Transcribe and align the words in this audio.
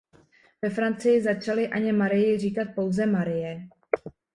Ve 0.61 0.69
Francii 0.69 1.21
začali 1.21 1.67
Anně 1.67 1.93
Marii 1.93 2.39
říkat 2.39 2.67
pouze 2.75 3.05
Marie. 3.05 3.67